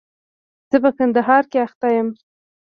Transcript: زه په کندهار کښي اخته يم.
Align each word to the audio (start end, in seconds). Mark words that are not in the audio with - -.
زه 0.69 0.77
په 0.83 0.89
کندهار 0.97 1.43
کښي 1.51 1.59
اخته 1.65 1.87
يم. 1.97 2.07